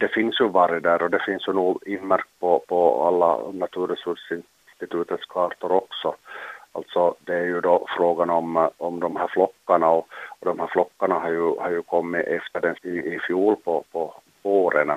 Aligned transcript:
det 0.00 0.08
finns 0.08 0.40
ju 0.40 0.48
varg 0.48 0.80
där 0.80 1.02
och 1.02 1.10
det 1.10 1.22
finns 1.26 1.48
ju 1.48 1.52
nog 1.52 1.82
inmärkt 1.86 2.40
på, 2.40 2.62
på 2.68 3.04
alla 3.06 3.52
Naturresursinstitutets 3.52 5.26
kartor 5.26 5.72
också. 5.72 6.14
Alltså 6.72 7.14
det 7.20 7.34
är 7.34 7.44
ju 7.44 7.60
då 7.60 7.86
frågan 7.96 8.30
om, 8.30 8.68
om 8.76 9.00
de 9.00 9.16
här 9.16 9.28
flockarna 9.28 9.88
och, 9.90 10.06
och 10.38 10.46
de 10.46 10.58
här 10.58 10.66
flockarna 10.66 11.14
har 11.14 11.30
ju, 11.30 11.56
har 11.58 11.70
ju 11.70 11.82
kommit 11.82 12.26
efter 12.26 12.60
den 12.60 12.76
i, 12.82 13.14
i 13.14 13.18
fjol 13.26 13.56
på, 13.56 13.84
på 13.92 14.14
våren. 14.42 14.92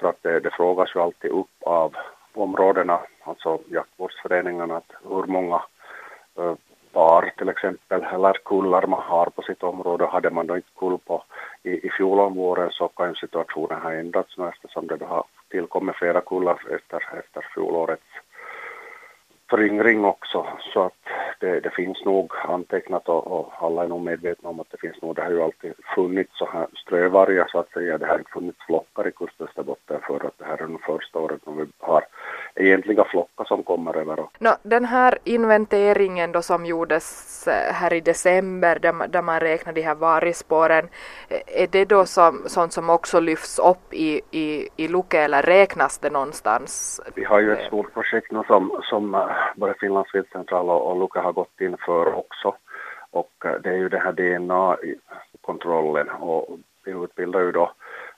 För 0.00 0.08
att 0.08 0.22
det, 0.22 0.40
det 0.40 0.50
frågas 0.50 0.94
ju 0.94 1.00
alltid 1.00 1.30
upp 1.30 1.56
av 1.60 1.96
områdena, 2.34 3.00
alltså 3.24 3.58
jaktvårdsföreningarna, 3.70 4.76
att 4.76 4.92
hur 5.08 5.26
många 5.26 5.62
eh, 6.38 6.44
uh, 6.44 6.54
par 6.92 7.32
till 7.38 7.48
exempel 7.48 8.02
eller 8.02 8.32
kullar 8.44 8.86
man 8.86 9.02
har 9.02 9.26
på 9.26 9.42
sitt 9.42 9.62
område. 9.62 10.06
Hade 10.06 10.30
man 10.30 10.46
då 10.46 10.56
inte 10.56 10.68
kull 10.78 10.98
på 10.98 11.22
i, 11.66 11.86
i 11.86 11.90
fjol 11.90 12.20
om 12.20 12.34
våren 12.34 12.70
så 12.70 12.88
kan 12.88 13.08
ju 13.08 13.14
situationen 13.14 13.80
ha 13.82 13.92
ändrats 13.92 14.38
nu 14.38 14.48
eftersom 14.48 14.86
det 14.86 14.96
då 14.96 15.06
har 15.06 15.24
tillkommit 15.48 15.96
flera 15.96 16.20
kullar 16.20 16.58
efter, 16.70 17.18
efter 17.18 17.46
fjolårets 17.54 18.10
föryngring 19.50 20.04
också. 20.04 20.46
Så 20.72 20.82
att 20.82 21.02
det, 21.40 21.60
det 21.60 21.70
finns 21.70 22.04
nog 22.04 22.32
antecknat 22.48 23.08
och, 23.08 23.26
och, 23.26 23.52
alla 23.58 23.84
är 23.84 23.88
nog 23.88 24.04
medvetna 24.04 24.48
om 24.48 24.60
att 24.60 24.70
det 24.70 24.80
finns 24.80 25.02
nog, 25.02 25.14
det 25.14 25.22
har 25.22 25.30
ju 25.30 25.42
alltid 25.42 25.72
funnits 25.94 26.38
så 26.38 26.48
här 26.52 26.66
strövargar 26.74 27.46
så 27.48 27.58
att 27.58 27.72
säga. 27.72 27.98
Det 27.98 28.06
har 28.06 28.18
inte 28.18 28.30
funnits 28.30 28.58
flockar 28.66 29.08
i 29.08 29.12
Kustösterbotten 29.12 30.00
för 30.06 30.26
att 30.26 30.38
det 30.38 30.44
här 30.44 30.62
är 30.62 30.66
nog 30.66 30.82
första 30.82 31.18
året 31.18 31.46
när 31.46 31.52
vi 31.52 31.66
har 31.78 32.04
egentliga 32.56 33.04
flockar 33.04 33.44
som 33.44 33.62
kommer 33.62 33.96
över. 33.96 34.16
No, 34.38 34.50
den 34.62 34.84
här 34.84 35.18
inventeringen 35.24 36.32
då 36.32 36.42
som 36.42 36.66
gjordes 36.66 37.48
eh, 37.48 37.74
här 37.74 37.92
i 37.92 38.00
december 38.00 38.78
där, 38.78 39.08
där 39.08 39.22
man 39.22 39.40
räknade 39.40 39.80
de 39.80 39.86
här 39.86 39.94
vargspåren, 39.94 40.88
eh, 41.28 41.62
är 41.62 41.66
det 41.66 41.84
då 41.84 42.06
som, 42.06 42.42
sånt 42.46 42.72
som 42.72 42.90
också 42.90 43.20
lyfts 43.20 43.58
upp 43.58 43.94
i, 43.94 44.20
i, 44.30 44.68
i 44.76 44.88
Luke 44.88 45.20
eller 45.20 45.42
räknas 45.42 45.98
det 45.98 46.10
någonstans? 46.10 47.00
Vi 47.14 47.24
har 47.24 47.40
ju 47.40 47.52
ett 47.52 47.66
stort 47.66 47.94
projekt 47.94 48.32
nu 48.32 48.42
som, 48.46 48.80
som 48.82 49.28
både 49.56 49.74
Finlands 49.80 50.14
viltcentral 50.14 50.70
och, 50.70 50.90
och 50.90 51.00
Luke 51.00 51.18
har 51.20 51.32
gått 51.32 51.60
in 51.60 51.76
för 51.86 52.14
också 52.14 52.54
och 53.10 53.44
det 53.62 53.70
är 53.70 53.76
ju 53.76 53.88
den 53.88 54.00
här 54.00 54.12
DNA-kontrollen 54.12 56.08
och 56.08 56.58
vi 56.84 56.92
utbildar 56.92 57.40
ju 57.40 57.52
då 57.52 57.72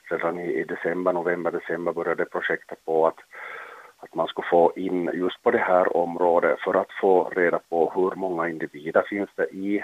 redan 0.09 0.39
i, 0.39 0.53
i 0.59 0.63
december, 0.63 1.13
november, 1.13 1.51
december 1.51 1.93
började 1.93 2.25
projektet 2.25 2.85
på 2.85 3.07
att 3.07 3.19
att 3.99 4.15
man 4.15 4.27
ska 4.27 4.41
få 4.41 4.73
in 4.75 5.09
just 5.13 5.43
på 5.43 5.51
det 5.51 5.57
här 5.57 5.97
området 5.97 6.59
för 6.59 6.73
att 6.73 6.91
få 7.01 7.29
reda 7.29 7.59
på 7.69 7.91
hur 7.95 8.15
många 8.15 8.49
individer 8.49 9.01
finns 9.09 9.29
det 9.35 9.47
i 9.49 9.83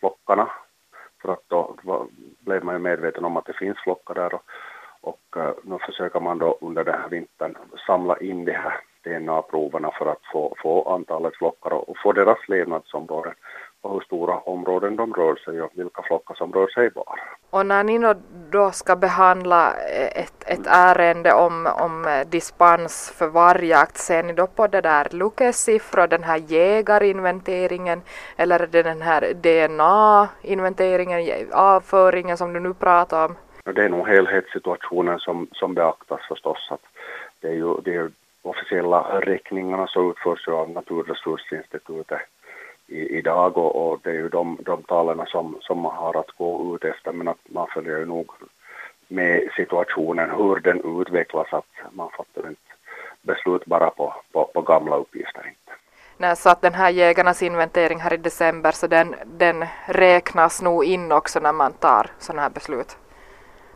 flockarna. 0.00 0.50
För 1.22 1.32
att 1.32 1.48
då 1.48 1.76
blev 2.40 2.64
man 2.64 2.74
ju 2.74 2.78
medveten 2.78 3.24
om 3.24 3.36
att 3.36 3.46
det 3.46 3.52
finns 3.52 3.78
flockar 3.78 4.14
där 4.14 4.34
och, 4.34 4.42
och 5.00 5.36
eh, 5.36 5.54
nu 5.62 5.78
försöker 5.78 6.20
man 6.20 6.38
då 6.38 6.58
under 6.60 6.84
den 6.84 7.00
här 7.00 7.08
vintern 7.08 7.56
samla 7.86 8.16
in 8.16 8.44
de 8.44 8.52
här 8.52 8.80
DNA-proverna 9.04 9.90
för 9.98 10.06
att 10.06 10.24
få, 10.32 10.54
få 10.62 10.94
antalet 10.94 11.36
flockar 11.36 11.72
och 11.72 11.96
få 12.02 12.12
deras 12.12 12.48
levnadsområden 12.48 13.34
och 13.80 13.92
hur 13.92 14.00
stora 14.00 14.38
områden 14.38 14.96
de 14.96 15.14
rör 15.14 15.36
sig 15.36 15.62
och 15.62 15.70
vilka 15.74 16.02
flockar 16.02 16.34
som 16.34 16.52
rör 16.52 16.68
sig 16.68 16.90
var. 16.94 17.20
Och 17.52 17.66
när 17.66 17.84
ni 17.84 18.14
då 18.50 18.70
ska 18.70 18.96
behandla 18.96 19.72
ett, 20.14 20.44
ett 20.46 20.66
ärende 20.66 21.32
om, 21.32 21.66
om 21.66 22.24
dispens 22.26 23.14
för 23.18 23.26
vargjakt, 23.26 23.96
ser 23.96 24.22
ni 24.22 24.32
då 24.32 24.46
på 24.46 24.66
det 24.66 24.80
där 24.80 25.08
Lukes 25.10 25.64
siffror, 25.64 26.06
den 26.06 26.22
här 26.22 26.36
jägarinventeringen 26.36 28.02
eller 28.36 28.60
är 28.60 28.66
det 28.66 28.82
den 28.82 29.02
här 29.02 29.34
DNA-inventeringen, 29.34 31.48
avföringen 31.52 32.36
som 32.36 32.52
du 32.52 32.60
nu 32.60 32.74
pratar 32.74 33.24
om? 33.24 33.36
Det 33.74 33.84
är 33.84 33.88
nog 33.88 34.08
helhetssituationen 34.08 35.18
som, 35.18 35.48
som 35.52 35.74
beaktas 35.74 36.20
förstås. 36.28 36.68
Att 36.70 36.82
det 37.40 37.48
är 37.48 37.54
ju 37.54 37.74
det 37.84 37.94
är 37.94 38.10
officiella 38.42 39.20
räkningarna 39.20 39.86
som 39.86 40.10
utförs 40.10 40.48
av 40.48 40.70
Naturresursinstitutet 40.70 42.20
i, 42.86 43.18
idag 43.18 43.58
och, 43.58 43.92
och, 43.92 44.00
det 44.02 44.10
är 44.10 44.14
ju 44.14 44.28
de, 44.28 44.58
de 44.64 44.82
talen 44.82 45.26
som, 45.26 45.56
som 45.60 45.78
man 45.78 45.96
har 45.96 46.16
att 46.16 46.30
gå 46.30 46.76
ut 46.76 46.84
efter 46.84 47.12
men 47.12 47.28
att 47.28 47.38
man 47.44 47.66
följer 47.74 47.98
ju 47.98 48.06
nog 48.06 48.30
med 49.08 49.48
situationen, 49.56 50.30
hur 50.30 50.60
den 50.60 51.00
utvecklas, 51.00 51.52
att 51.52 51.92
man 51.92 52.10
fattar 52.10 52.48
inte 52.48 52.72
beslut 53.22 53.64
bara 53.64 53.90
på, 53.90 54.14
på, 54.32 54.44
på 54.44 54.62
gamla 54.62 54.96
uppgifter. 54.96 55.46
Inte. 55.48 55.72
Nej, 56.16 56.36
så 56.36 56.50
att 56.50 56.60
den 56.60 56.74
här 56.74 56.90
jägarnas 56.90 57.42
inventering 57.42 58.00
här 58.00 58.12
i 58.12 58.16
december, 58.16 58.72
så 58.72 58.86
den, 58.86 59.14
den 59.26 59.64
räknas 59.86 60.62
nog 60.62 60.84
in 60.84 61.12
också 61.12 61.40
när 61.40 61.52
man 61.52 61.72
tar 61.72 62.10
sådana 62.18 62.42
här 62.42 62.50
beslut? 62.50 62.96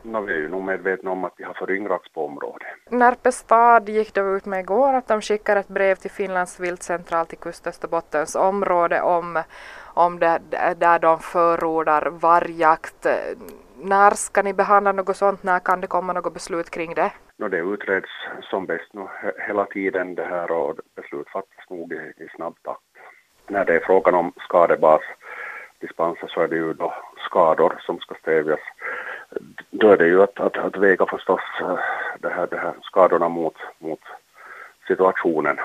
No, 0.06 0.21
vi 0.21 0.33
är 0.33 0.39
ju 0.39 0.49
nog 0.49 0.62
medvetna 0.62 1.11
om 1.11 1.25
att 1.25 1.34
vi 1.37 1.44
har 1.44 1.55
föryngrats 1.55 2.12
på 2.12 2.27
området. 2.27 2.69
Närpe 2.91 3.33
stad 3.33 3.89
gick 3.89 4.15
då 4.15 4.37
ut 4.37 4.47
med 4.47 4.61
igår 4.61 4.94
att 4.94 5.09
de 5.09 5.21
skickar 5.21 5.56
ett 5.56 5.69
brev 5.69 5.94
till 5.94 6.11
Finlands 6.11 6.61
viltcentral 6.61 7.27
till 7.27 7.39
Kustösterbottens 7.39 8.37
område 8.37 9.00
om, 9.03 9.43
om 9.94 10.19
det, 10.19 10.41
där 10.77 10.99
de 10.99 11.19
förordar 11.19 12.06
vargjakt. 12.06 13.06
När 13.83 14.11
ska 14.11 14.43
ni 14.43 14.53
behandla 14.53 14.93
något 14.93 15.17
sånt? 15.17 15.43
När 15.43 15.59
kan 15.59 15.81
det 15.81 15.87
komma 15.87 16.12
något 16.12 16.34
beslut 16.34 16.71
kring 16.71 16.94
det? 16.94 17.12
No, 17.37 17.49
det 17.49 17.59
utreds 17.59 18.11
som 18.43 18.67
bäst 18.67 18.93
nu 18.93 19.06
hela 19.49 19.65
tiden 19.65 20.15
det 20.15 20.25
här 20.25 20.50
och 20.50 20.77
beslut 20.97 21.28
fattas 21.28 21.71
nog 21.71 21.93
i, 21.93 21.97
i 21.97 22.28
snabb 22.37 22.56
takt. 22.62 22.81
När 23.49 23.65
det 23.65 23.75
är 23.75 23.81
frågan 23.81 24.15
om 24.15 24.33
skadebasdispenser 24.37 26.27
så 26.27 26.41
är 26.41 26.49
det 26.49 26.56
ju 26.56 26.73
då 26.73 26.94
skador 27.28 27.77
som 27.87 27.99
ska 27.99 28.15
stävjas 28.15 28.61
då 29.71 29.91
är 29.91 29.97
det 29.97 30.07
ju 30.07 30.23
att, 30.23 30.41
att, 30.41 30.57
att 30.57 30.77
väga 30.77 31.07
förstås 31.07 31.41
eh, 31.61 31.79
det 32.21 32.29
här, 32.29 32.47
det 32.51 32.59
här 32.59 32.75
skadorna 32.83 33.29
mot, 33.29 33.57
mot 33.79 34.01
situationen. 34.89 35.57